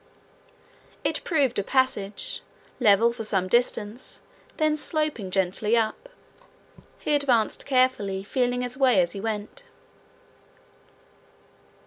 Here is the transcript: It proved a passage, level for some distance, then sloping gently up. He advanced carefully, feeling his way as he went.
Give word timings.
It 1.03 1.23
proved 1.23 1.59
a 1.59 1.63
passage, 1.63 2.41
level 2.79 3.13
for 3.13 3.23
some 3.23 3.47
distance, 3.47 4.19
then 4.57 4.75
sloping 4.75 5.29
gently 5.29 5.77
up. 5.77 6.09
He 6.97 7.13
advanced 7.13 7.67
carefully, 7.67 8.23
feeling 8.23 8.63
his 8.63 8.75
way 8.79 8.99
as 8.99 9.11
he 9.11 9.19
went. 9.21 9.65